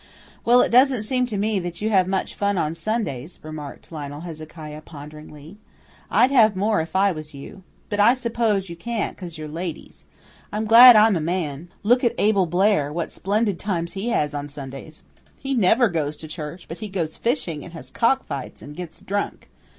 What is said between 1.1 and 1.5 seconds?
to